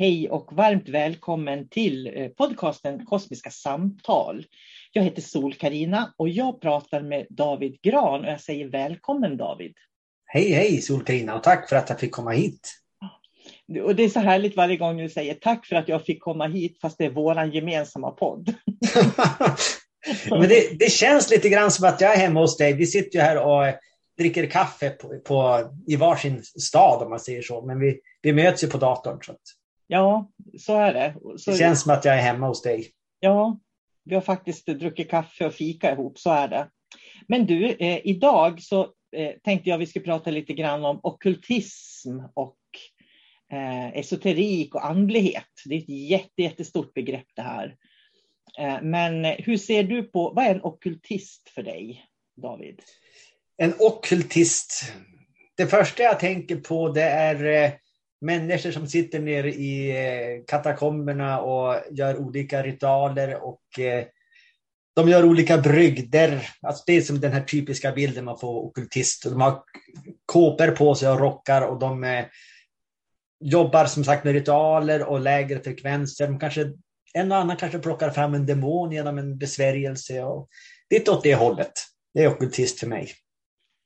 [0.00, 4.46] Hej och varmt välkommen till eh, podcasten Kosmiska samtal.
[4.92, 9.74] Jag heter sol karina och jag pratar med David Gran och jag säger välkommen David.
[10.26, 12.72] Hej hej sol karina och tack för att jag fick komma hit.
[13.82, 16.46] Och det är så härligt varje gång du säger tack för att jag fick komma
[16.46, 18.54] hit fast det är våran gemensamma podd.
[20.30, 22.72] Men det, det, känns lite grann som att jag är hemma hos dig.
[22.72, 23.74] Vi sitter ju här och
[24.18, 27.66] dricker kaffe på, på, i varsin stad om man säger så.
[27.66, 29.18] Men vi, vi möts ju på datorn.
[29.22, 29.40] Så att...
[29.92, 31.14] Ja, så är det.
[31.38, 32.90] Så, det känns som att jag är hemma hos dig.
[33.20, 33.58] Ja,
[34.04, 36.68] vi har faktiskt druckit kaffe och fika ihop, så är det.
[37.28, 38.82] Men du, eh, idag så
[39.16, 42.58] eh, tänkte jag vi skulle prata lite grann om okultism och
[43.52, 45.44] eh, esoterik och andlighet.
[45.64, 47.76] Det är ett jätte, jättestort begrepp det här.
[48.58, 52.04] Eh, men hur ser du på, vad är en okultist för dig,
[52.42, 52.82] David?
[53.56, 54.92] En okultist,
[55.56, 57.72] det första jag tänker på det är eh,
[58.20, 64.04] människor som sitter nere i eh, katakomberna och gör olika ritualer och eh,
[64.96, 66.48] de gör olika brygder.
[66.62, 69.24] Alltså det är som den här typiska bilden man får okultist.
[69.24, 69.62] De har
[70.26, 72.24] kåpor på sig och rockar och de eh,
[73.40, 76.26] jobbar som sagt med ritualer och lägre frekvenser.
[76.26, 76.72] De kanske,
[77.14, 80.22] en och annan kanske plockar fram en demon genom en besvärjelse.
[80.22, 80.48] Och
[80.90, 81.72] lite åt det hållet.
[82.14, 83.12] Det är okultist för mig.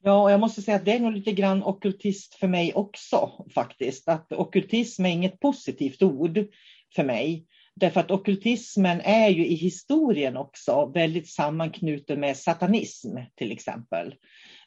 [0.07, 3.45] Ja, och jag måste säga att det är nog lite grann okultist för mig också
[3.55, 4.09] faktiskt.
[4.09, 6.47] Att okultism är inget positivt ord
[6.95, 7.47] för mig.
[7.75, 14.15] Därför att okultismen är ju i historien också väldigt sammanknuten med satanism till exempel.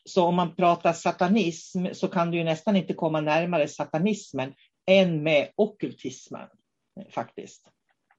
[0.05, 4.53] Så om man pratar satanism så kan du ju nästan inte komma närmare satanismen
[4.87, 6.47] än med okultismen
[7.09, 7.69] faktiskt.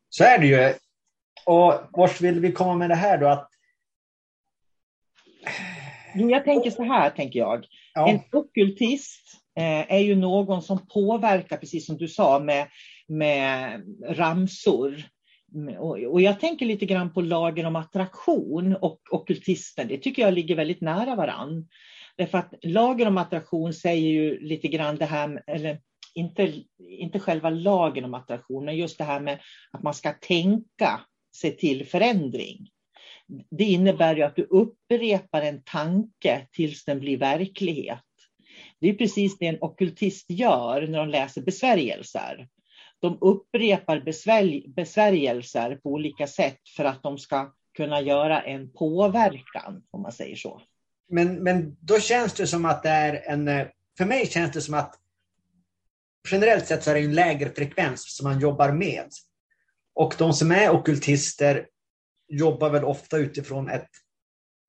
[0.09, 0.75] Så är det ju.
[1.47, 3.29] Och vart vill vi komma med det här då?
[3.29, 3.49] Att
[6.21, 7.67] jag tänker så här, tänker jag.
[7.95, 8.09] Ja.
[8.09, 9.23] En okultist
[9.59, 12.67] eh, är ju någon som påverkar, precis som du sa, med,
[13.09, 15.03] med ramsor.
[15.79, 19.89] Och, och jag tänker lite grann på lagen om attraktion och okultisten.
[19.89, 21.69] Det tycker jag ligger väldigt nära varann.
[22.17, 25.79] Därför att lagen om attraktion säger ju lite grann det här, eller
[26.15, 29.39] inte, inte själva lagen om attraktion, men just det här med
[29.73, 31.01] att man ska tänka
[31.37, 32.69] sig till förändring.
[33.51, 38.05] Det innebär ju att du upprepar en tanke tills den blir verklighet.
[38.81, 42.49] Det är precis det en okultist gör när de läser besvärjelser.
[43.01, 44.01] De upprepar
[44.75, 50.37] besvärjelser på olika sätt för att de ska kunna göra en påverkan, om man säger
[50.37, 50.63] så.
[51.09, 53.67] Men, men då känns det som att det är en...
[53.99, 54.95] För mig känns det som att
[56.31, 59.09] generellt sett så är det en lägre frekvens som man jobbar med.
[59.95, 61.67] Och de som är okultister
[62.29, 63.89] jobbar väl ofta utifrån ett,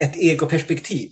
[0.03, 1.11] ett egoperspektiv.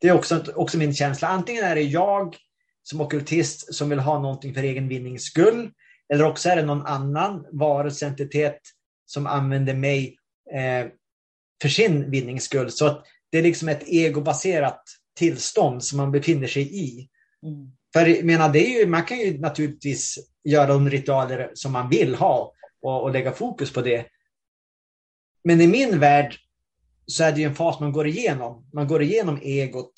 [0.00, 1.28] Det är också, också min känsla.
[1.28, 2.36] Antingen är det jag
[2.82, 5.70] som okultist som vill ha någonting för egen vinnings skull.
[6.12, 8.60] Eller också är det någon annan varelseentitet
[9.06, 10.16] som använder mig
[10.54, 10.90] eh,
[11.62, 12.70] för sin vinnings skull.
[12.70, 14.82] Så att det är liksom ett egobaserat
[15.18, 17.08] tillstånd som man befinner sig i.
[17.42, 17.72] Mm.
[17.92, 22.14] För menar, det är ju, man kan ju naturligtvis göra de ritualer som man vill
[22.14, 22.52] ha
[22.82, 24.06] och, och lägga fokus på det.
[25.46, 26.36] Men i min värld
[27.06, 28.68] så är det en fas man går igenom.
[28.72, 29.92] Man går igenom egot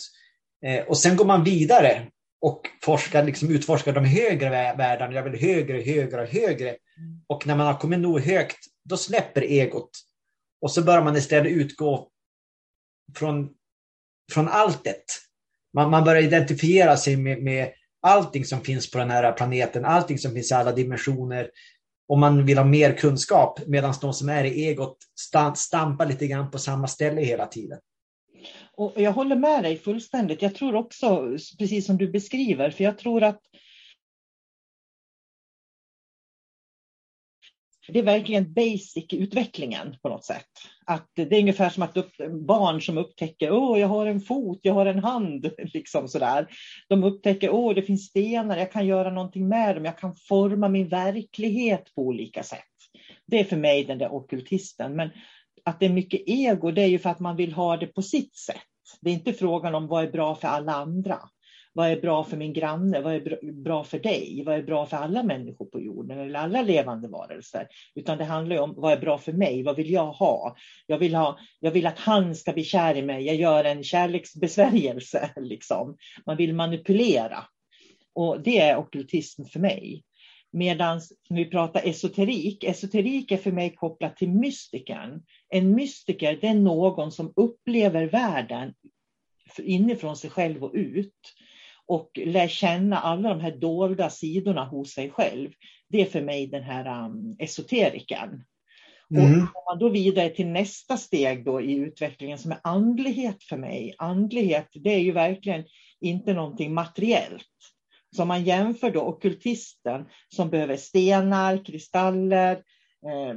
[0.64, 2.06] eh, och sen går man vidare
[2.40, 5.14] och forskar, liksom utforskar de högre världarna.
[5.14, 6.76] Jag vill högre, högre och högre.
[7.26, 9.90] Och när man har kommit nog högt, då släpper egot.
[10.60, 12.08] Och så börjar man istället utgå
[13.14, 13.48] från,
[14.32, 15.04] från alltet.
[15.74, 17.72] Man, man börjar identifiera sig med, med
[18.02, 21.50] allting som finns på den här planeten, allting som finns i alla dimensioner.
[22.08, 24.96] Och man vill ha mer kunskap, medan de som är i egot
[25.56, 27.78] stampar lite grann på samma ställe hela tiden.
[28.76, 30.43] Och jag håller med dig fullständigt.
[30.43, 33.40] Jag tror också, precis som du beskriver, för jag tror att
[37.93, 40.46] det är verkligen basic utvecklingen på något sätt.
[40.87, 42.12] Att det är ungefär som att upp,
[42.46, 46.46] barn som upptäcker, åh, jag har en fot, jag har en hand, liksom sådär.
[46.88, 50.69] De upptäcker, åh, det finns stenar, jag kan göra någonting med dem, jag kan forma
[50.69, 52.64] min verklighet på olika sätt.
[53.26, 54.96] Det är för mig den där okultisten.
[54.96, 55.11] Men
[55.64, 58.02] att det är mycket ego, det är ju för att man vill ha det på
[58.02, 58.56] sitt sätt.
[59.00, 61.19] Det är inte frågan om vad är bra för alla andra.
[61.78, 63.00] Vad är bra för min granne?
[63.00, 64.42] Vad är bra för dig?
[64.46, 67.69] Vad är bra för alla människor på jorden eller alla levande varelser?
[67.94, 69.62] Utan det handlar om vad är bra för mig?
[69.62, 70.56] Vad vill jag ha?
[70.86, 73.26] Jag vill, ha, jag vill att han ska bli kär i mig.
[73.26, 75.30] Jag gör en kärleksbesvärjelse.
[75.36, 75.96] Liksom.
[76.26, 77.44] Man vill manipulera.
[78.14, 80.02] Och det är okultism för mig.
[80.52, 85.22] Medan vi pratar esoterik, esoterik är för mig kopplat till mystikern.
[85.48, 88.74] En mystiker det är någon som upplever världen
[89.58, 91.34] inifrån sig själv och ut
[91.88, 95.50] och lär känna alla de här dolda sidorna hos sig själv.
[95.88, 98.44] Det är för mig den här um, esoteriken.
[99.11, 99.25] Mm.
[99.25, 103.56] Och går man då vidare till nästa steg då i utvecklingen som är andlighet för
[103.56, 103.94] mig.
[103.99, 105.64] Andlighet, det är ju verkligen
[106.00, 107.44] inte någonting materiellt.
[108.17, 112.52] Så om man jämför då okultisten som behöver stenar, kristaller,
[113.06, 113.34] eh,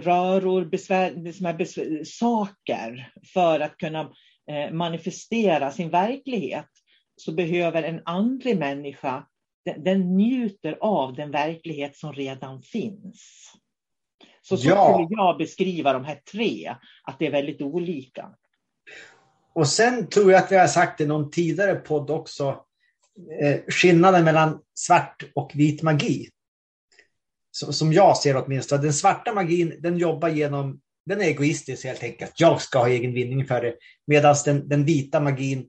[0.00, 1.14] röror, besvär,
[1.52, 4.00] besvär, saker för att kunna
[4.50, 6.68] eh, manifestera sin verklighet
[7.20, 9.26] så behöver en andlig människa,
[9.64, 13.52] den, den njuter av den verklighet som redan finns.
[14.42, 14.92] Så, så ja.
[14.92, 18.30] skulle jag beskriva de här tre, att det är väldigt olika.
[19.54, 22.64] Och sen tror jag att vi har sagt i någon tidigare podd också,
[23.40, 26.28] eh, skillnaden mellan svart och vit magi.
[27.50, 28.82] Som, som jag ser åtminstone.
[28.82, 32.40] Den svarta magin, den jobbar genom, den är egoistisk helt enkelt.
[32.40, 33.74] Jag ska ha egen vinning för det.
[34.06, 35.68] Medan den, den vita magin,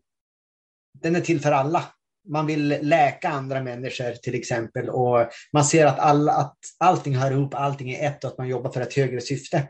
[1.02, 1.84] den är till för alla.
[2.28, 7.32] Man vill läka andra människor till exempel och man ser att, alla, att allting hör
[7.32, 9.70] ihop, allting är ett och att man jobbar för ett högre syfte.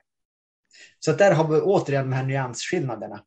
[0.99, 3.23] Så där har vi återigen de här nyansskillnaderna.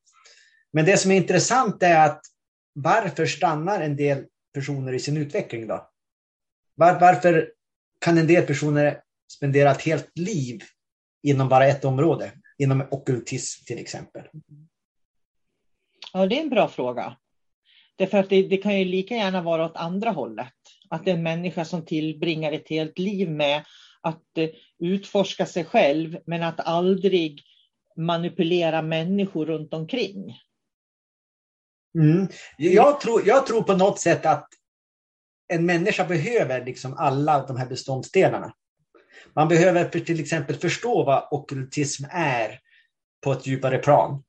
[0.72, 2.20] Men det som är intressant är att
[2.72, 5.88] varför stannar en del personer i sin utveckling då?
[6.74, 7.52] Var, varför
[7.98, 9.00] kan en del personer
[9.32, 10.62] spendera ett helt liv
[11.22, 12.32] inom bara ett område?
[12.58, 14.22] Inom okultism till exempel.
[16.12, 17.16] Ja, det är en bra fråga.
[17.96, 20.52] Därför att det, det, kan ju lika gärna vara åt andra hållet.
[20.88, 23.64] Att det är en människa som tillbringar ett helt liv med
[24.00, 27.42] att eh, utforska sig själv men att aldrig
[27.96, 30.38] manipulera människor runt omkring.
[31.98, 32.28] Mm.
[32.56, 34.48] Jag, tror, jag tror på något sätt att
[35.48, 38.54] en människa behöver liksom alla de här beståndsdelarna.
[39.34, 42.58] Man behöver till exempel förstå vad okultism är
[43.24, 44.22] på ett djupare plan.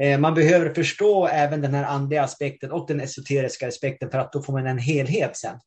[0.00, 4.32] Eh, man behöver förstå även den här andliga aspekten och den esoteriska aspekten för att
[4.32, 5.58] då får man en helhet sen.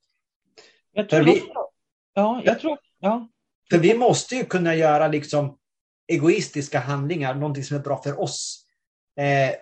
[0.92, 1.44] Jag tror, vi,
[2.14, 3.30] ja, jag tror, ja.
[3.72, 5.58] För vi måste ju kunna göra liksom
[6.08, 8.66] egoistiska handlingar, någonting som är bra för oss.
[9.20, 9.56] Eh,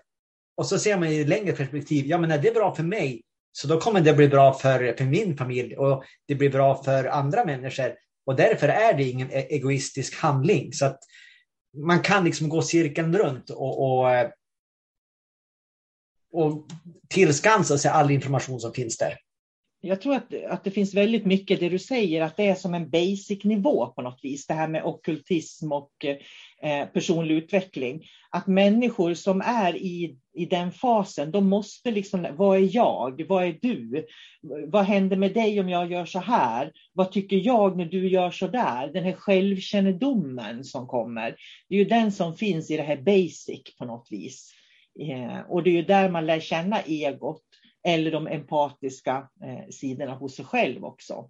[0.58, 3.24] och så ser man i längre perspektiv, ja men när det är bra för mig,
[3.52, 7.06] så då kommer det bli bra för, för min familj och det blir bra för
[7.06, 7.96] andra människor.
[8.26, 10.74] Och därför är det ingen e-, egoistisk handling.
[10.74, 11.00] Så att
[11.86, 14.10] man kan liksom gå cirkeln runt och, och,
[16.38, 16.66] och
[17.10, 19.14] tillskansa sig all information som finns där.
[19.82, 22.74] Jag tror att, att det finns väldigt mycket det du säger, att det är som
[22.74, 24.48] en basic nivå på något vis.
[24.48, 25.92] Det här med okultism och
[26.64, 28.04] eh, personlig utveckling.
[28.30, 33.26] Att människor som är i, i den fasen, de måste liksom, vad är jag?
[33.30, 34.06] Vad är du?
[34.68, 36.72] Vad händer med dig om jag gör så här?
[36.94, 38.94] Vad tycker jag när du gör så där?
[38.94, 41.36] Den här självkännedomen som kommer.
[41.70, 44.57] Det är ju den som finns i det här basic på något vis.
[45.00, 47.44] Eh, och det är ju där man lär känna egot
[47.84, 51.30] eller de empatiska eh, sidorna hos sig själv också.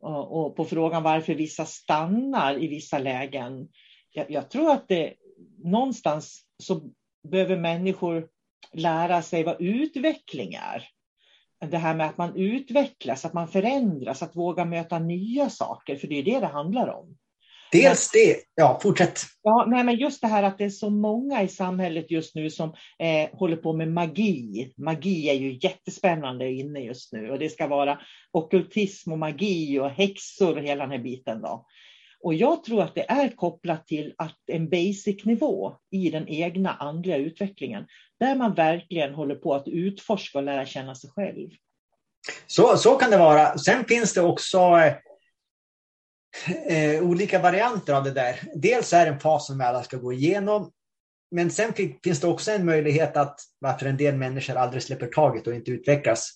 [0.00, 3.68] Och, på frågan varför vissa stannar i vissa lägen.
[4.10, 5.14] Jag, jag tror att det
[5.64, 6.80] någonstans så
[7.28, 8.28] behöver människor
[8.72, 10.88] lära sig vad utveckling är.
[11.70, 16.06] Det här med att man utvecklas, att man förändras, att våga möta nya saker, för
[16.06, 17.16] det är det det handlar om.
[17.74, 19.20] Dels det, ja fortsätt.
[19.42, 22.50] Ja, nej, men just det här att det är så många i samhället just nu
[22.50, 24.72] som eh, håller på med magi.
[24.76, 27.98] Magi är ju jättespännande inne just nu och det ska vara
[28.32, 31.42] okultism och magi och häxor och hela den här biten.
[31.42, 31.66] Då.
[32.24, 36.74] Och jag tror att det är kopplat till att en basic nivå i den egna
[36.74, 37.86] andliga utvecklingen,
[38.20, 41.50] där man verkligen håller på att utforska och lära känna sig själv.
[42.46, 43.58] Så, så kan det vara.
[43.58, 44.58] Sen finns det också
[46.66, 48.40] eh, olika varianter av det där.
[48.54, 50.72] Dels är det en fas som vi alla ska gå igenom.
[51.30, 51.72] Men sen
[52.04, 55.70] finns det också en möjlighet att varför en del människor aldrig släpper taget och inte
[55.70, 56.30] utvecklas.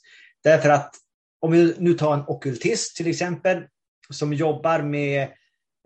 [0.44, 0.94] Därför att
[1.40, 3.64] om vi nu tar en okultist till exempel
[4.10, 5.22] som jobbar med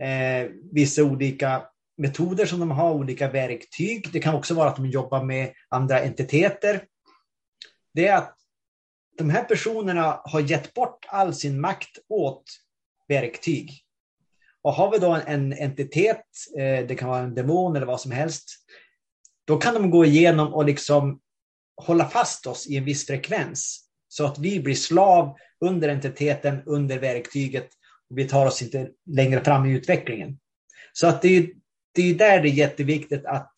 [0.03, 1.63] eh, vissa olika
[1.99, 4.09] metoder som de har, olika verktyg.
[4.13, 6.85] Det kan också vara att de jobbar med andra entiteter.
[7.95, 8.37] Det är att
[9.19, 12.45] de här personerna har gett bort all sin makt åt
[13.09, 13.85] verktyg.
[14.63, 16.25] Och har vi då en entitet,
[16.59, 18.45] eh, det kan vara en demon eller vad som helst,
[19.47, 21.21] då kan de gå igenom och liksom
[21.77, 26.99] hålla fast oss i en viss frekvens så att vi blir slav under entiteten, under
[26.99, 27.69] verktyget
[28.11, 30.39] och vi tar oss inte längre fram i utvecklingen.
[30.93, 31.49] Så att det är,
[31.95, 33.53] det är där det är jätteviktigt att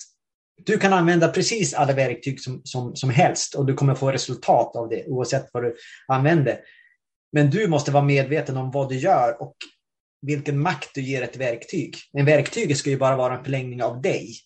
[0.64, 4.76] du kan använda precis alla verktyg som, som, som helst och du kommer få resultat
[4.76, 5.76] av det oavsett vad du
[6.08, 6.58] använder.
[7.32, 9.56] Men du måste vara medveten om vad du gör och
[10.26, 11.96] vilken makt du ger ett verktyg.
[12.12, 14.36] Men verktyget ska ju bara vara en förlängning av dig.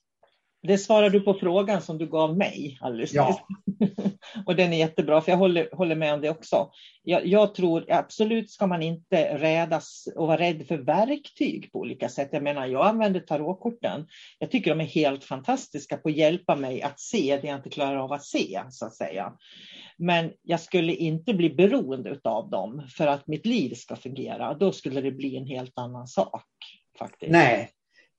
[0.68, 3.46] Det svarar du på frågan som du gav mig alldeles ja.
[4.46, 6.70] och den är jättebra, för jag håller, håller med om det också.
[7.02, 12.08] Jag, jag, tror absolut ska man inte rädas och vara rädd för verktyg på olika
[12.08, 12.28] sätt.
[12.32, 14.06] Jag menar, jag använder tarotkorten.
[14.38, 17.70] Jag tycker de är helt fantastiska på att hjälpa mig att se det jag inte
[17.70, 19.32] klarar av att se, så att säga.
[19.98, 24.54] Men jag skulle inte bli beroende av dem för att mitt liv ska fungera.
[24.54, 26.44] Då skulle det bli en helt annan sak.
[26.98, 27.32] Faktiskt.
[27.32, 27.70] Nej,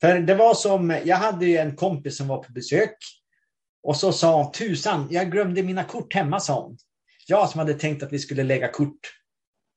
[0.01, 2.95] för det var som, jag hade ju en kompis som var på besök
[3.83, 6.77] och så sa hon, tusan, jag glömde mina kort hemma, sa hon.
[7.27, 8.99] Jag som hade tänkt att vi skulle lägga kort.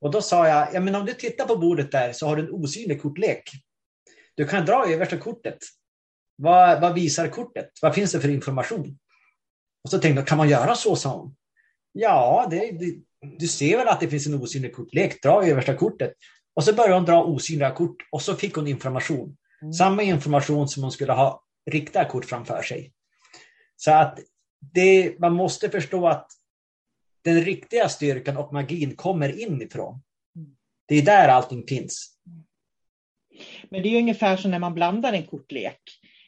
[0.01, 2.43] Och då sa jag, ja men om du tittar på bordet där så har du
[2.43, 3.51] en osynlig kortlek.
[4.35, 5.59] Du kan dra översta kortet.
[6.37, 7.71] Vad, vad visar kortet?
[7.83, 8.99] Vad finns det för information?
[9.85, 11.37] Och så tänkte jag, kan man göra så, sa hon.
[11.93, 12.95] Ja, det, det,
[13.39, 15.23] du ser väl att det finns en osynlig kortlek.
[15.23, 16.13] Dra översta kortet.
[16.55, 19.37] Och så började hon dra osynliga kort och så fick hon information.
[19.63, 19.73] Mm.
[19.73, 22.93] Samma information som hon skulle ha riktiga kort framför sig.
[23.77, 24.19] Så att
[24.75, 26.31] det, man måste förstå att
[27.25, 30.03] den riktiga styrkan och magin kommer inifrån.
[30.89, 32.17] Det är där allting finns.
[33.71, 35.81] Men det är ungefär som när man blandar en kortlek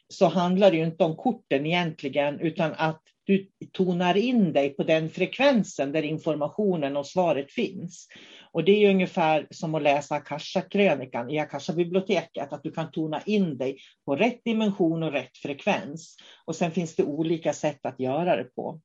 [0.08, 4.82] så handlar det ju inte om korten egentligen utan att du tonar in dig på
[4.82, 8.08] den frekvensen där informationen och svaret finns.
[8.54, 13.58] Och det är ungefär som att läsa Akasha-krönikan i Akasha-biblioteket, att du kan tona in
[13.58, 16.16] dig på rätt dimension och rätt frekvens.
[16.44, 18.80] Och sen finns det olika sätt att göra det på.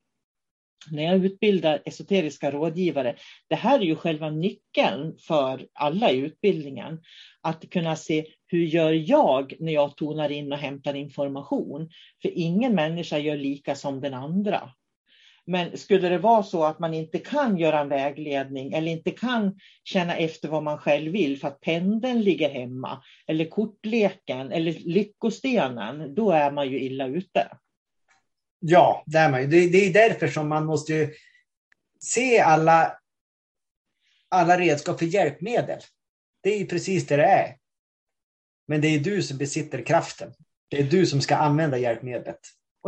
[0.92, 3.16] När jag utbildar esoteriska rådgivare,
[3.48, 7.02] det här är ju själva nyckeln för alla i utbildningen.
[7.42, 11.90] Att kunna se hur gör jag när jag tonar in och hämtar information?
[12.22, 14.72] För ingen människa gör lika som den andra.
[15.50, 19.60] Men skulle det vara så att man inte kan göra en vägledning eller inte kan
[19.84, 26.15] känna efter vad man själv vill för att pendeln ligger hemma eller kortleken eller lyckostenen,
[26.15, 27.58] då är man ju illa ute.
[28.60, 29.48] Ja, det är man ju.
[29.48, 31.10] Det, är därför som man måste
[32.00, 33.00] se alla,
[34.29, 35.79] alla redskap för hjälpmedel.
[36.44, 37.58] Det är ju precis det det är.
[38.68, 40.34] Men det är du som besitter kraften.
[40.68, 42.39] Det är du som ska använda hjälpmedlet.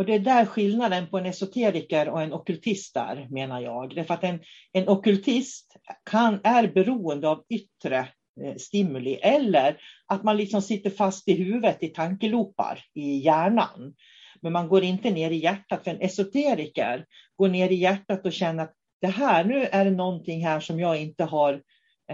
[0.02, 3.94] Och det är där skillnaden på en esoteriker och en okultist är, menar jag.
[3.94, 4.40] Därför att en,
[4.72, 5.76] en okultist
[6.10, 7.98] kan, är beroende av yttre
[8.44, 13.94] eh, stimuli eller att man liksom sitter fast i huvudet i tankelopar i hjärnan.
[14.40, 15.84] Men man går inte ner i hjärtat.
[15.84, 17.04] För en esoteriker
[17.36, 20.80] går ner i hjärtat och känner att det här, nu är det någonting här som
[20.80, 21.62] jag inte har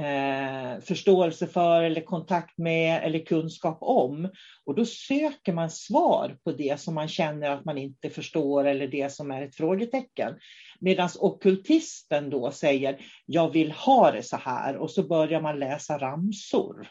[0.04, 4.28] eh, förståelse för eller kontakt med eller kunskap om.
[4.64, 8.88] Och då söker man svar på det som man känner att man inte förstår eller
[8.88, 10.34] det som är ett frågetecken.
[10.80, 15.98] Medan okultisten då säger, jag vill ha det så här och så börjar man läsa
[15.98, 16.88] ramsor.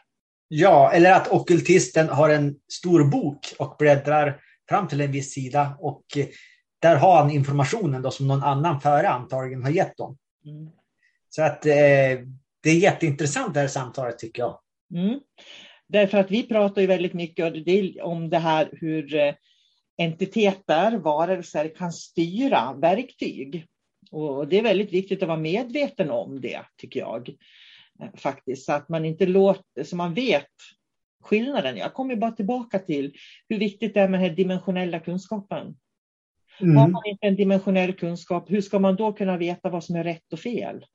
[0.48, 5.78] Ja, eller att okultisten har en stor bok och bläddrar fram till en viss sida
[5.80, 6.04] och
[6.82, 10.18] där har han informationen då som någon annan före antagligen har gett dem.
[10.46, 10.70] Mm.
[11.30, 11.74] Så att eh,
[12.68, 14.60] det är jätteintressant det här samtalet tycker jag.
[14.94, 15.20] Mm.
[15.88, 17.54] Därför att vi pratar ju väldigt mycket
[18.02, 19.34] om det här hur eh,
[19.98, 23.66] entiteter, varelser kan styra verktyg.
[24.12, 27.30] Och det är väldigt viktigt att vara medveten om det, tycker jag.
[28.02, 30.52] Eh, faktiskt, så att man inte låter, så man vet
[31.24, 31.78] skillnaden.
[31.78, 33.14] Jag kommer bara tillbaka till
[33.50, 35.78] hur viktigt det är med den här dimensionella kunskapen.
[36.60, 36.78] Mm.
[36.78, 40.04] Har man inte en dimensionell kunskap, hur ska man då kunna veta vad som är
[40.04, 40.86] rätt och fel?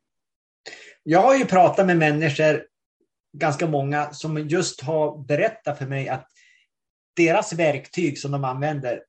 [1.02, 2.64] Jag har ju pratat med människor,
[3.38, 6.28] ganska många, som just har berättat för mig att
[7.16, 9.02] deras verktyg som de använder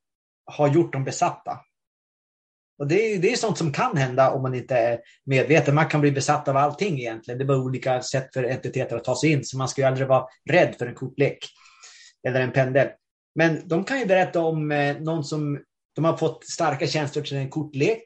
[0.45, 1.59] har gjort dem besatta.
[2.79, 5.75] Och det är, det är sånt som kan hända om man inte är medveten.
[5.75, 7.37] Man kan bli besatt av allting egentligen.
[7.37, 9.43] Det är bara olika sätt för entiteter att ta sig in.
[9.43, 11.37] Så man ska ju aldrig vara rädd för en kortlek
[12.27, 12.87] eller en pendel.
[13.35, 15.59] Men de kan ju berätta om eh, någon som
[15.95, 18.05] de har fått starka känslor till en kortlek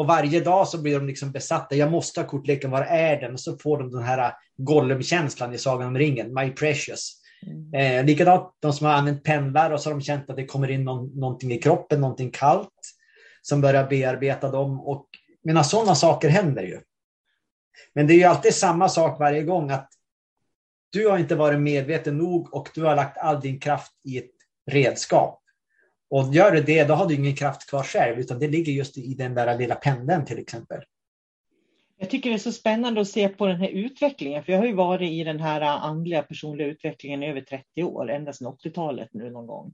[0.00, 1.74] och varje dag så blir de liksom besatta.
[1.74, 3.32] Jag måste ha kortleken, var är den?
[3.32, 7.12] Och så får de den här Gollum-känslan i Sagan om ringen, My Precious.
[7.46, 7.74] Mm.
[7.74, 10.70] Eh, likadant de som har använt pendlar och så har de känt att det kommer
[10.70, 12.68] in någon, någonting i kroppen, någonting kallt
[13.42, 14.80] som börjar bearbeta dem.
[14.80, 15.06] Och,
[15.44, 16.80] menar, sådana saker händer ju.
[17.94, 19.88] Men det är ju alltid samma sak varje gång att
[20.90, 24.34] du har inte varit medveten nog och du har lagt all din kraft i ett
[24.70, 25.42] redskap.
[26.10, 28.98] Och gör du det, då har du ingen kraft kvar själv, utan det ligger just
[28.98, 30.80] i den där lilla pendeln till exempel.
[31.98, 34.66] Jag tycker det är så spännande att se på den här utvecklingen, för jag har
[34.66, 39.08] ju varit i den här andliga personliga utvecklingen i över 30 år, ända sedan 80-talet
[39.12, 39.72] nu någon gång.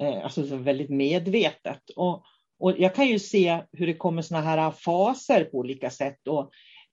[0.00, 1.90] Eh, alltså så väldigt medvetet.
[1.96, 2.24] Och,
[2.58, 6.28] och jag kan ju se hur det kommer sådana här faser på olika sätt.
[6.28, 6.50] Och,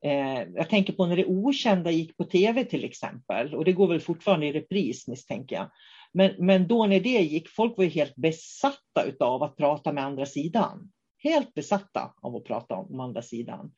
[0.09, 3.87] eh, jag tänker på när det okända gick på tv till exempel, och det går
[3.87, 5.69] väl fortfarande i repris misstänker jag.
[6.15, 10.25] Men, men då när det gick, folk var helt besatta av att prata med andra
[10.25, 10.91] sidan.
[11.17, 13.71] Helt besatta av att prata om andra sidan.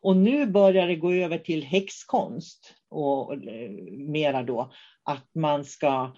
[0.00, 4.72] Och nu börjar det gå över till häxkonst och, och eh, mera då
[5.04, 6.16] att man ska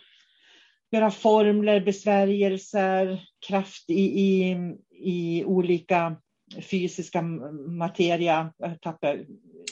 [0.91, 4.57] göra formler, besvärjelser, kraft i, i,
[4.91, 6.17] i olika
[6.71, 7.23] fysiska
[7.67, 8.53] materia.
[8.83, 9.27] Tappar,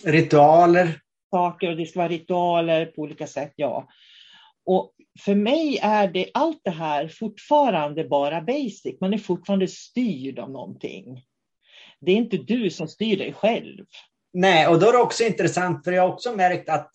[0.05, 1.01] ritualer.
[1.31, 3.89] Saker och det ska vara ritualer på olika sätt, ja.
[4.67, 9.01] Och för mig är det allt det här fortfarande bara basic.
[9.01, 11.23] Man är fortfarande styrd av någonting.
[12.01, 13.85] Det är inte du som styr dig själv.
[14.33, 16.91] Nej, och då är det också intressant, för jag har också märkt att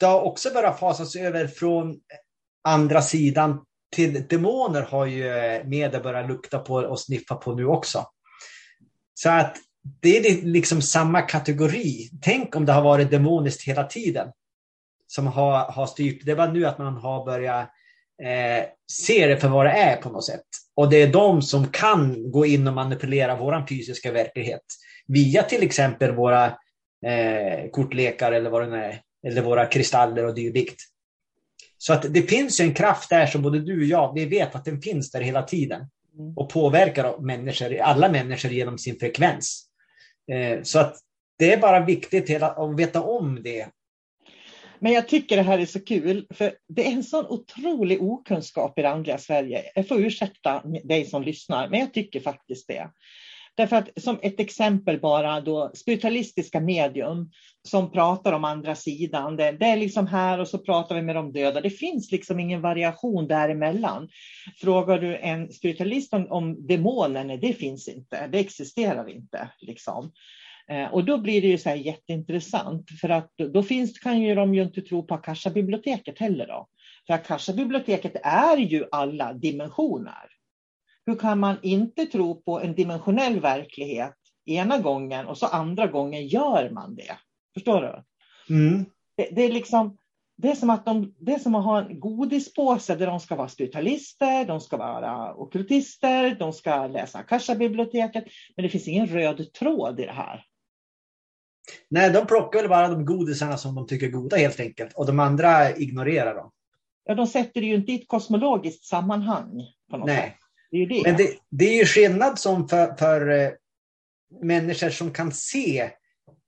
[0.00, 2.00] det har också börjat fasas över från
[2.64, 3.64] andra sidan
[3.96, 8.06] till demoner har ju eh, media börjat lukta på och sniffa på nu också.
[9.14, 9.56] Så att
[10.00, 12.10] det är liksom samma kategori.
[12.22, 14.28] Tänk om det har varit demoniskt hela tiden
[15.08, 16.24] som har, har styrt.
[16.24, 17.70] Det var nu att man har börjat
[18.22, 20.46] eh, se det för vad det är på något sätt.
[20.76, 24.62] Och det är de som kan gå in och manipulera vår fysiska verklighet
[25.06, 26.46] via till exempel våra
[27.06, 30.80] eh, kortlekar eller vad det är, eller våra kristaller och dylikt.
[31.78, 34.64] Så att det finns en kraft där som både du och jag, vi vet att
[34.64, 35.80] den finns där hela tiden
[36.18, 36.36] mm.
[36.36, 39.64] och påverkar människor, alla människor genom sin frekvens.
[40.32, 40.96] Eh, så att
[41.38, 43.68] det är bara viktigt att veta om det
[44.80, 48.78] men jag tycker det här är så kul, för det är en sån otrolig okunskap
[48.78, 49.62] i det andliga Sverige.
[49.74, 52.90] Jag får ursäkta dig som lyssnar, men jag tycker faktiskt det.
[53.58, 57.30] Därför att som ett exempel bara då, spiritualistiska medium
[57.62, 59.36] som pratar om andra sidan.
[59.36, 61.60] Det, det, är liksom här och så pratar vi med de döda.
[61.60, 64.08] Det finns liksom ingen variation däremellan.
[64.60, 68.26] Frågar du en spiritualist om, om demoner, det finns inte.
[68.26, 69.50] Det existerar inte.
[69.60, 70.12] Liksom.
[70.70, 74.54] Eh, och då blir det ju så jätteintressant för att då finns, kan ju de
[74.54, 76.46] ju inte tro på Akasha-biblioteket heller.
[76.46, 76.68] Då.
[77.06, 80.28] För Akasha-biblioteket är ju alla dimensioner.
[81.06, 84.14] hur kan man inte tro på en dimensionell verklighet
[84.46, 87.16] ena gången och så andra gången gör man det?
[87.54, 88.04] Förstår du?
[88.54, 88.84] Mm.
[89.16, 89.98] Det, det är liksom
[90.42, 93.36] det är, som att de, det är som att ha en godispåse där de ska
[93.36, 98.24] vara spiritualister, de ska vara okultister, de ska läsa Akasha-biblioteket,
[98.56, 100.44] men det finns ingen röd tråd i det här.
[101.90, 105.06] Nej, de plockar väl bara de godisarna som de tycker är goda helt enkelt och
[105.06, 106.50] de andra ignorerar dem.
[107.04, 109.62] Ja, de sätter det ju inte i ett kosmologiskt sammanhang.
[110.06, 110.16] Nej.
[110.16, 110.34] sätt.
[110.70, 111.02] Det är ju det.
[111.04, 113.50] Men det, det är ju skillnad som för, för eh,
[114.42, 115.90] människor som kan se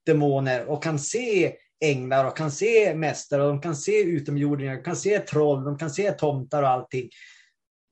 [0.05, 4.83] demoner och kan se änglar och kan se mästare och de kan se utomjordingar, de
[4.83, 7.09] kan se troll, de kan se tomtar och allting.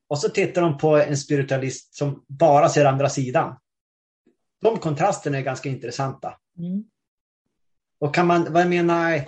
[0.08, 3.56] Och så tittar de på en spiritualist som bara ser andra sidan.
[4.62, 6.38] De kontrasterna är ganska intressanta.
[6.58, 6.84] Mm.
[8.00, 9.22] Och kan man, vad jag menar,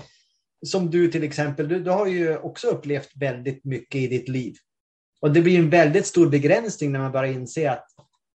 [0.66, 4.56] som du till exempel, du, du har ju också upplevt väldigt mycket i ditt liv.
[5.22, 7.86] Och det blir en väldigt stor begränsning när man börjar inse att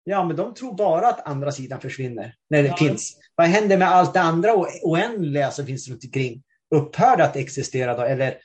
[0.03, 2.77] ja, men de tror bara att andra sidan försvinner när det Ja.
[2.77, 3.17] finns.
[3.35, 4.51] Vad händer med allt det andra
[4.83, 6.43] oändliga som finns runt omkring?
[6.75, 8.01] Upphör det att existera då?
[8.03, 8.37] Eller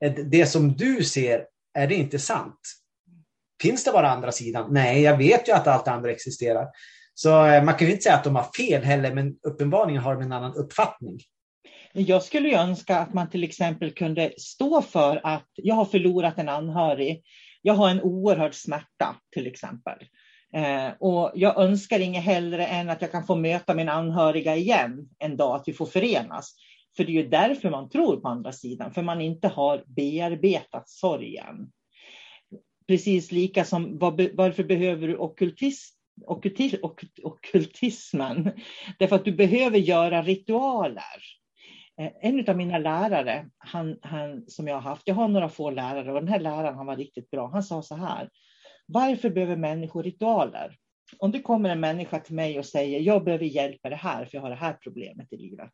[0.00, 2.60] det- det som du ser, är det inte sant?
[3.62, 4.72] Finns det bara andra sidan?
[4.72, 6.68] Nej, jag vet ju att allt andra existerar.
[7.14, 10.14] Så eh, man kan ju inte säga att de har fel heller, men uppenbarligen har
[10.14, 11.18] de en annan uppfattning.
[11.92, 16.38] Jag skulle ju önska att man till exempel kunde stå för att jag har förlorat
[16.38, 17.22] en anhörig.
[17.62, 19.98] Jag har en oerhörd smärta till exempel.
[20.54, 25.08] Eh, och jag önskar inget hellre än att jag kan få möta min anhöriga igen
[25.18, 26.54] en dag, att vi får förenas.
[26.96, 30.88] För det är ju därför man tror på andra sidan, för man inte har bearbetat
[30.88, 31.70] sorgen.
[32.86, 36.80] Precis lika som varför behöver du okultist okkultismen.
[37.22, 38.50] ockultismen?
[38.98, 41.22] Därför att du behöver göra ritualer.
[42.00, 45.70] Eh, en av mina lärare, han, han, som jag har haft, jag har några få
[45.70, 47.46] lärare och den här läraren han var riktigt bra.
[47.46, 48.30] Han sa så här,
[48.86, 50.76] varför behöver människor ritualer?
[51.18, 54.24] Om det kommer en människa till mig och säger, jag behöver hjälp med det här,
[54.24, 55.70] för jag har det här problemet i livet.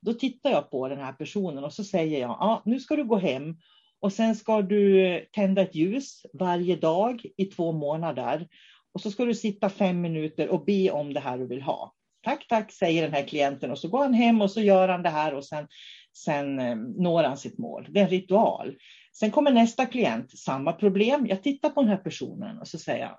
[0.00, 3.04] Då tittar jag på den här personen och så säger jag, ja, nu ska du
[3.04, 3.56] gå hem
[4.00, 8.48] och sen ska du tända ett ljus varje dag i två månader.
[8.94, 11.94] Och så ska du sitta fem minuter och be om det här du vill ha.
[12.22, 15.02] Tack, tack, säger den här klienten och så går han hem och så gör han
[15.02, 15.68] det här och sen,
[16.12, 17.86] sen eh, når han sitt mål.
[17.90, 18.76] Det är en ritual.
[19.12, 21.26] Sen kommer nästa klient, samma problem.
[21.26, 23.18] Jag tittar på den här personen och så säger jag,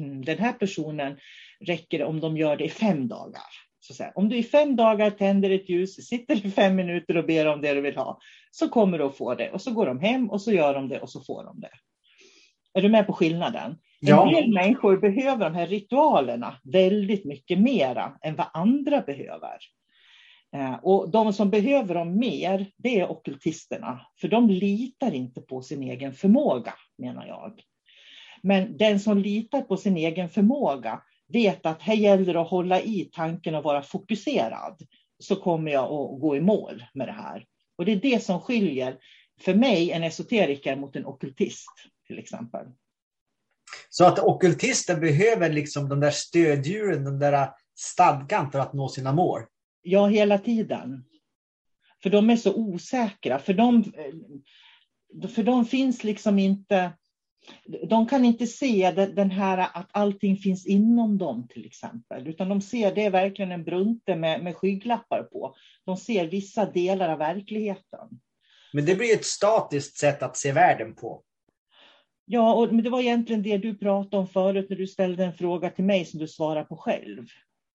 [0.00, 1.18] mm, den här personen
[1.60, 3.42] räcker det om de gör det i fem dagar.
[3.80, 7.16] Så säger, jag, om du i fem dagar tänder ett ljus, sitter i fem minuter
[7.16, 8.18] och ber om det du vill ha,
[8.50, 9.50] så kommer du att få det.
[9.50, 11.70] Och så går de hem och så gör de det och så får de det.
[12.74, 13.76] Är du med på skillnaden?
[14.06, 14.26] Ja.
[14.26, 19.58] En del människor behöver de här ritualerna väldigt mycket mera än vad andra behöver.
[20.56, 24.00] Eh, Och de som behöver dem mer, det är ockultisterna.
[24.20, 27.60] För de litar inte på sin egen förmåga, menar jag.
[28.42, 32.80] Men den som litar på sin egen förmåga vet att här gäller det att hålla
[32.80, 34.82] i tanken och vara fokuserad.
[35.18, 37.44] Så kommer jag att gå i mål med det här.
[37.78, 38.98] Och det är det som skiljer,
[39.40, 41.70] för mig, en esoteriker mot en ockultist,
[42.06, 42.66] till exempel.
[43.88, 49.12] Så att ockultister behöver liksom de där stödjuren, den där stadgan för att nå sina
[49.12, 49.42] mål.
[49.82, 51.04] Ja, hela tiden.
[52.02, 53.38] För de är så osäkra.
[53.38, 53.84] För de,
[55.34, 56.92] för de finns liksom inte...
[57.88, 62.28] De kan inte se den den här att allting finns inom dem till exempel.
[62.28, 65.54] Utan de ser, det är verkligen en brunte med, med skygglappar på.
[65.84, 68.08] De ser vissa delar av verkligheten.
[68.72, 71.22] Men det blir ett statiskt sätt att se världen på.
[72.24, 75.34] Ja, och, men det var egentligen det du pratade om förut när du ställde en
[75.34, 77.26] fråga till mig som du svarar på själv.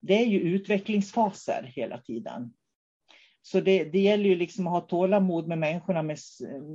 [0.02, 2.54] Det är ju utvecklingsfaser hela tiden.
[3.42, 6.18] Så det, det gäller ju liksom att ha tålamod med människorna med,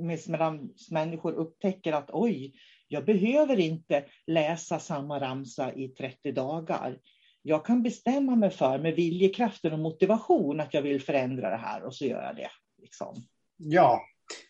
[0.01, 2.53] med, medan människor upptäcker att oj,
[2.87, 6.99] jag behöver inte läsa samma ramsa i 30 dagar.
[7.41, 11.83] Jag kan bestämma mig för med viljekraften och motivation att jag vill förändra det här
[11.83, 12.49] och så gör jag det.
[12.81, 13.15] Liksom.
[13.57, 14.01] Ja,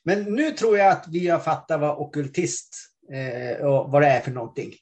[0.04, 4.20] men nu tror jag att vi har fattat vad ockultist eh, och vad det är
[4.22, 4.74] för någonting.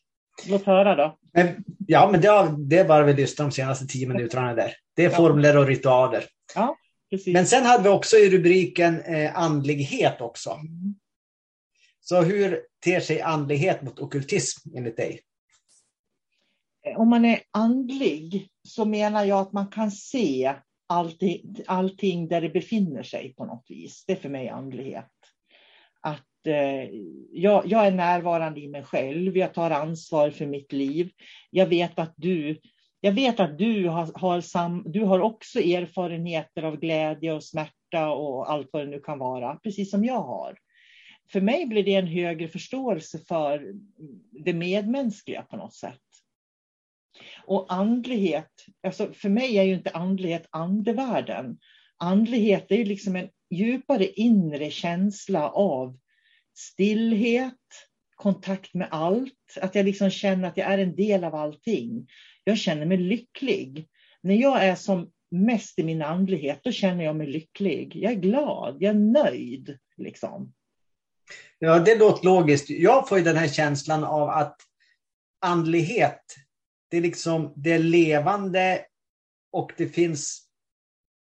[0.47, 1.17] Låt höra då.
[1.33, 4.73] Men, ja, men det, det är bara vi lyssnar de senaste tio minuterna där.
[4.95, 5.15] Det är Ja.
[5.15, 6.25] formler och ritualer.
[6.55, 6.77] Ja,
[7.09, 7.33] precis.
[7.33, 10.49] Men sen hade vi också i rubriken eh, andlighet också.
[10.49, 10.95] Mm.
[11.99, 15.19] Så hur ter sig andlighet mot ockultism enligt dig?
[16.97, 20.55] om man är andlig så menar jag att man kan se
[20.87, 24.03] allting, allting där det befinner sig på något vis.
[24.07, 25.05] Det är för mig andlighet.
[26.47, 26.89] Eh,
[27.31, 31.11] jag, jag är närvarande i mig själv, jag tar ansvar för mitt liv.
[31.49, 32.59] Jag vet att du,
[33.01, 38.09] jag vet att du har, har, sam, du har också erfarenheter av glädje och smärta
[38.09, 40.57] och allt vad det nu kan vara, precis som jag har.
[41.31, 43.73] för mig blir det en högre förståelse för
[44.31, 45.99] det medmänskliga på något sätt.
[47.45, 51.57] Och andlighet, alltså för mig är ju inte andlighet andevärlden.
[51.97, 55.97] Andlighet är ju liksom en djupare inre känsla av
[56.53, 57.53] stillhet,
[58.15, 62.07] kontakt med allt, att jag liksom känner att jag är en del av allting.
[62.43, 63.87] Jag känner mig lycklig.
[64.21, 67.95] När jag är som mest i min andlighet, då känner jag mig lycklig.
[67.95, 69.77] Jag är glad, jag är nöjd.
[69.97, 70.53] Liksom.
[71.59, 72.69] Ja, det låter logiskt.
[72.69, 74.57] Jag får ju den här känslan av att
[75.41, 76.35] andlighet,
[76.89, 78.85] det är liksom det är levande
[79.51, 80.47] och det finns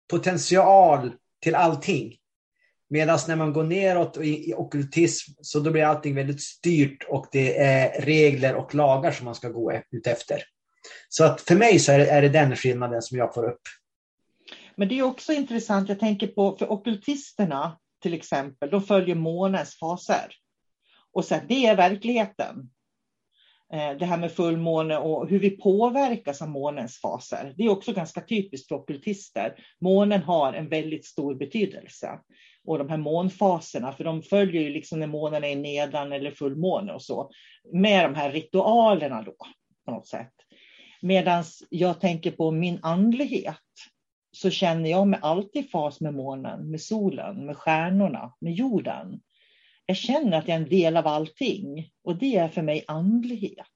[0.09, 2.17] potential till allting.
[2.93, 7.27] Medan när man går neråt i, i okkultism så då blir allting väldigt styrt och
[7.31, 10.43] det är regler och lagar som man ska gå ut efter.
[11.09, 13.61] Så att för mig så är det, är det den skillnaden som jag får upp.
[14.75, 19.79] Men det är också intressant, jag tänker på för okkultisterna till exempel, de följer månens
[19.79, 20.35] faser.
[21.13, 22.69] Och så det är verkligheten.
[23.73, 27.53] Eh, det här med fullmåne och hur vi påverkas av månens faser.
[27.57, 29.55] Det är också ganska typiskt för ockultister.
[29.81, 32.19] Månen har en väldigt stor betydelse.
[32.65, 36.93] Och de här månfaserna, för de följer ju liksom när månen är nedan eller fullmåne
[36.93, 37.31] och så.
[37.73, 39.35] Med de här ritualerna då,
[39.85, 40.33] på något sätt.
[41.01, 43.57] Medan jag tänker på min andlighet
[44.31, 49.19] så känner jag mig alltid i fas med månen, med solen, med stjärnorna, med jorden.
[49.85, 53.67] Jag känner att jag är en del av allting och det är för mig andlighet.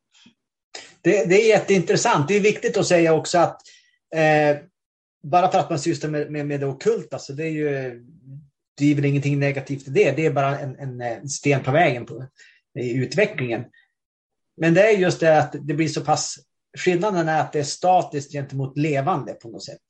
[1.02, 2.28] Det, det är jätteintressant.
[2.28, 3.62] Det är viktigt att säga också att
[4.16, 4.58] eh,
[5.24, 8.02] bara för att man sysslar med, med, med det ockulta så det är ju
[8.78, 10.12] det är väl ingenting negativt i det.
[10.12, 12.26] Det är bara en, eh, en sten på vägen på,
[12.80, 13.66] i utvecklingen.
[14.58, 16.40] Men det är just det att det blir så pass
[16.78, 19.86] Skillnaden är att det är statiskt gentemot levande på något sätt.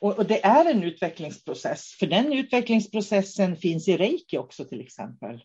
[0.00, 5.44] Och, och, det är en utvecklingsprocess, för den utvecklingsprocessen finns i reiki också till exempel.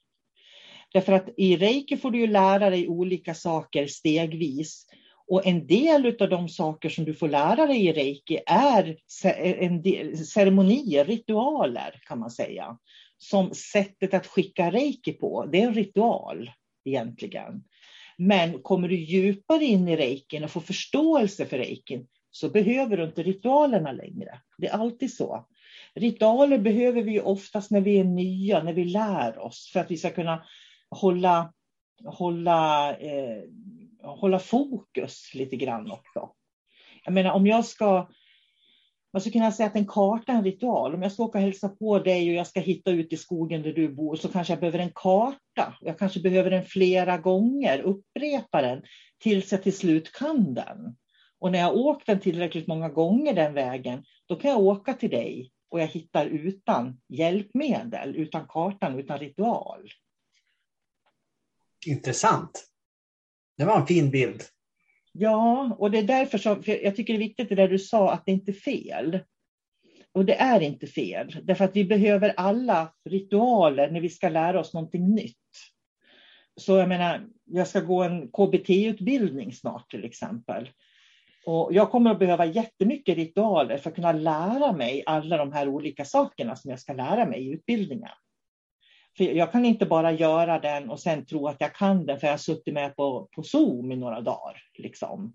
[0.93, 4.85] Därför att i reiki får du ju lära dig olika saker stegvis.
[5.27, 8.97] Och en del av de saker som du får lära dig i reiki är
[9.63, 12.77] en del, ceremonier, ritualer kan man säga.
[13.17, 16.51] Som sättet att skicka reiki på, det är en ritual
[16.85, 17.63] egentligen.
[18.17, 23.03] Men kommer du djupare in i reikin och får förståelse för reikin så behöver du
[23.03, 24.39] inte ritualerna längre.
[24.57, 25.47] Det är alltid så.
[25.95, 29.97] Ritualer behöver vi oftast när vi är nya, när vi lär oss för att vi
[29.97, 30.43] ska kunna
[30.89, 31.53] hålla,
[32.05, 33.41] hålla, eh,
[34.01, 36.31] hålla fokus lite grann också.
[37.03, 38.07] Jag menar om jag ska
[39.13, 40.95] man skulle kunna säga att en karta är en ritual.
[40.95, 43.61] Om jag ska åka och hälsa på dig och jag ska hitta ut i skogen
[43.61, 45.77] där du bor så kanske jag behöver en karta.
[45.81, 48.81] Jag kanske behöver den flera gånger, upprepa den
[49.17, 50.95] tills jag till slut kan den.
[51.39, 55.09] Och när jag åkt den tillräckligt många gånger den vägen, då kan jag åka till
[55.09, 59.89] dig och jag hittar utan hjälpmedel, utan kartan, utan ritual.
[61.85, 62.67] Intressant.
[63.57, 64.43] Det var en fin bild.
[65.11, 68.11] Ja, och det är därför som jag tycker det är viktigt det där du sa
[68.11, 69.19] att det inte är fel.
[70.11, 74.59] Och det är inte fel, därför att vi behöver alla ritualer när vi ska lära
[74.59, 75.35] oss någonting nytt.
[76.55, 80.69] Så jag menar, jag ska gå en KBT-utbildning snart till exempel.
[81.45, 85.67] Och jag kommer att behöva jättemycket ritualer för att kunna lära mig alla de här
[85.67, 88.09] olika sakerna som jag ska lära mig i utbildningen.
[89.17, 92.27] För jag kan inte bara göra den och sen tro att jag kan den för
[92.27, 94.61] jag har suttit med på, på Zoom i några dagar.
[94.77, 95.33] Liksom.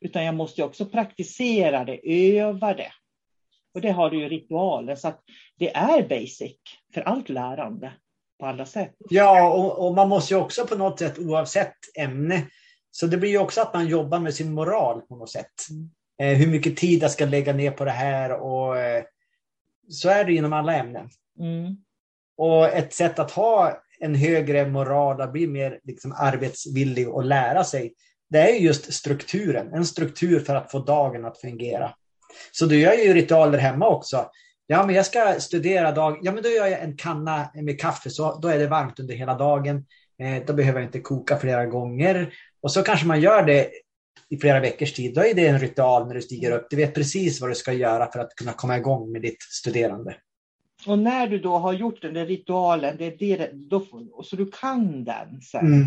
[0.00, 2.00] Utan jag måste också praktisera det,
[2.38, 2.92] öva det.
[3.74, 4.94] Och det har du ju ritualer.
[4.94, 5.20] Så att
[5.58, 6.56] det är basic
[6.94, 7.92] för allt lärande
[8.40, 8.94] på alla sätt.
[9.10, 12.46] Ja, och, och man måste ju också på något sätt oavsett ämne
[12.90, 15.52] så det blir ju också att man jobbar med sin moral på något sätt.
[15.70, 15.90] Mm.
[16.18, 19.04] Eh, hur mycket tid jag ska lägga ner på det här och eh,
[19.88, 21.08] så är det inom alla ämnen.
[21.38, 21.76] Mm.
[22.36, 27.64] Och ett sätt att ha en högre moral, att bli mer liksom, arbetsvillig och lära
[27.64, 27.94] sig,
[28.30, 29.74] det är just strukturen.
[29.74, 31.94] En struktur för att få dagen att fungera.
[32.52, 34.30] Så du gör ju ritualer hemma också.
[34.66, 36.18] Ja, men jag ska studera dag.
[36.22, 39.14] Ja, men då gör jag en kanna med kaffe, så då är det varmt under
[39.14, 39.86] hela dagen.
[40.22, 42.34] Eh, då behöver jag inte koka flera gånger.
[42.62, 43.70] Och så kanske man gör det
[44.28, 45.14] i flera veckors tid.
[45.14, 46.66] Då är det en ritual när du stiger upp.
[46.70, 50.14] Du vet precis vad du ska göra för att kunna komma igång med ditt studerande.
[50.86, 53.86] Och när du då har gjort den där ritualen, det är det, då,
[54.24, 55.66] så du kan den sen.
[55.66, 55.86] Mm.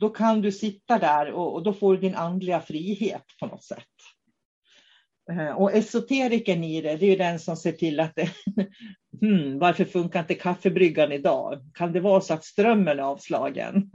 [0.00, 3.64] Då kan du sitta där och, och, då får du din andliga frihet på något
[3.64, 3.84] sätt.
[5.30, 8.30] Eh, och esoteriken i det, det är ju den som ser till att det,
[9.20, 11.60] hmm, varför funkar inte kaffebryggan idag?
[11.74, 13.90] Kan det vara så att strömmen är avslagen?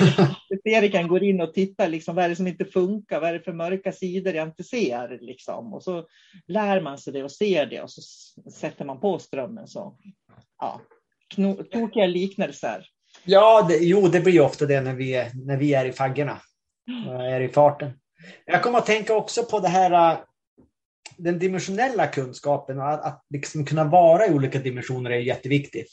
[0.50, 3.20] Esoteriken går in och tittar, liksom, vad är det som inte funkar?
[3.20, 5.18] Vad är det för mörka sidor jag inte ser?
[5.20, 5.74] Liksom?
[5.74, 6.06] Och så
[6.46, 8.02] lär man sig det och ser det och så
[8.50, 9.66] sätter man på strömmen.
[9.66, 9.98] Så,
[10.58, 10.80] ja,
[11.72, 12.86] tokiga liknelser.
[13.24, 16.40] Ja, det, jo, det blir ofta det när vi är, när vi är i faggorna.
[17.10, 17.92] Är i farten.
[18.46, 20.18] Jag kommer att tänka också på det här, äh,
[21.22, 25.88] den dimensionella kunskapen och att, att liksom kunna vara i olika dimensioner är jätteviktigt.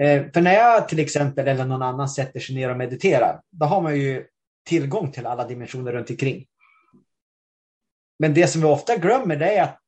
[0.00, 3.66] Eh, för när jag till exempel eller någon annan sätter sig ner och mediterar, då
[3.66, 4.26] har man ju
[4.66, 6.46] tillgång till alla dimensioner runt omkring.
[8.18, 9.80] Men det som vi ofta glömmer det är att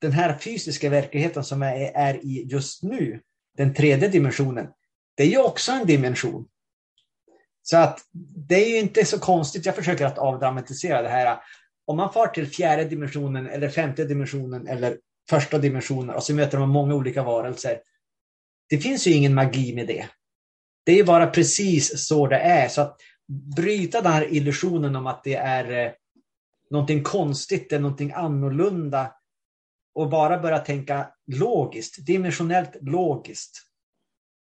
[0.00, 3.20] den här fysiska verkligheten som är, är i just nu,
[3.56, 4.66] den tredje dimensionen,
[5.14, 6.48] det är ju också en dimension.
[7.62, 8.00] Så att
[8.48, 11.38] det är ju inte så konstigt, jag försöker att avdramatisera det här.
[11.88, 14.98] Om man far till fjärde dimensionen eller femte dimensionen eller
[15.30, 17.80] första dimensionen och så möter man många olika varelser.
[18.68, 20.08] Det finns ju ingen magi med det.
[20.84, 22.68] Det är ju bara precis så det är.
[22.68, 23.00] Så att
[23.56, 25.92] bryta den här illusionen om att det är eh,
[26.70, 29.14] någonting konstigt eller någonting annorlunda
[29.94, 33.62] och bara börja tänka logiskt, dimensionellt logiskt.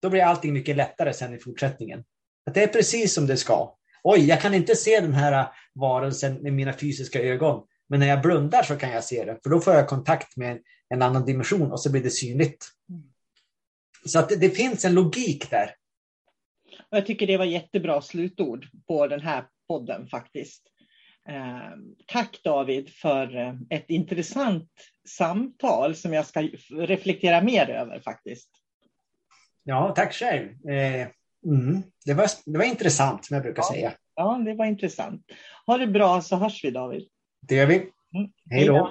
[0.03, 2.05] Då blir allting mycket lättare sen i fortsättningen.
[2.47, 3.77] Att det är precis som det ska.
[4.06, 7.66] Oj, jag kan inte se den här varelsen med mina fysiska ögon.
[7.88, 9.38] Men när jag blundar så kan jag se det.
[9.42, 12.66] För då får jag kontakt med en annan dimension och så blir det synligt.
[14.04, 15.74] Så att det, det finns en logik där.
[16.90, 20.62] Jag tycker det var jättebra slutord på den här podden faktiskt.
[21.28, 24.70] Eh, tack David för eh, ett intressant
[25.08, 28.50] samtal som jag ska reflektera mer över faktiskt.
[29.62, 30.68] Ja, tack själv.
[30.68, 31.08] Eh,
[31.44, 33.92] mm, det, var, det var intressant som jag brukar ja, säga.
[34.14, 35.22] Ja, det var intressant.
[35.66, 37.09] Ha det bra så hörs vi David.
[37.48, 37.76] Det gör vi.
[37.76, 38.30] Mm.
[38.50, 38.90] Hej då.